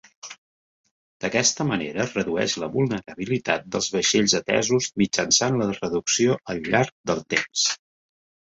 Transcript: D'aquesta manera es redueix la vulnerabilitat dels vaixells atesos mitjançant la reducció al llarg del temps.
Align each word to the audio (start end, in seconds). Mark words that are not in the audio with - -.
D'aquesta 1.25 1.67
manera 1.71 2.01
es 2.05 2.15
redueix 2.19 2.55
la 2.63 2.69
vulnerabilitat 2.77 3.69
dels 3.77 3.91
vaixells 3.97 4.35
atesos 4.41 4.89
mitjançant 5.05 5.61
la 5.63 5.71
reducció 5.75 6.41
al 6.55 6.67
llarg 6.73 6.99
del 7.13 7.25
temps. 7.39 7.71